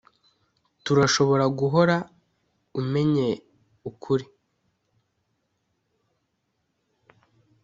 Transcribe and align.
turashobora 0.83 1.45
guhora 1.59 1.95
umenya 2.79 3.27
ukuri 3.89 4.25